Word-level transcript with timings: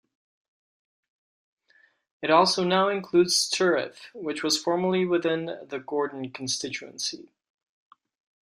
It 2.23 2.31
also 2.31 2.63
now 2.63 2.89
includes 2.89 3.47
Turriff, 3.47 3.99
which 4.15 4.41
was 4.41 4.57
formerly 4.59 5.05
within 5.05 5.59
the 5.67 5.77
Gordon 5.77 6.31
constituency. 6.31 7.29